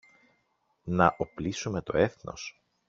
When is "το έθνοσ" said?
1.81-2.61